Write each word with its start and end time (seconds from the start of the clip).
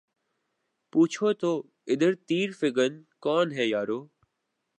پوچھو 0.93 1.33
تو 1.33 1.51
ادھر 1.87 2.13
تیر 2.27 2.49
فگن 2.59 3.01
کون 3.19 3.51
ہے 3.51 3.65
یارو 3.67 3.99